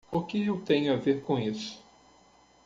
O 0.11 0.23
que 0.25 0.43
eu 0.47 0.59
tenho 0.65 0.91
a 0.91 0.95
ver 0.95 1.21
com 1.21 1.37
isso? 1.37 1.79